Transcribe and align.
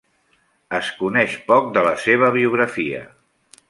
Es 0.77 0.89
coneix 1.03 1.37
poc 1.51 1.71
de 1.77 1.87
la 1.91 1.95
seva 2.07 2.35
biografia. 2.41 3.09